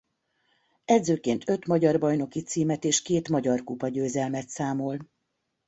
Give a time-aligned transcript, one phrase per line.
[0.85, 4.99] Edzőként öt magyar bajnoki címet és két magyar kupa győzelmet számol.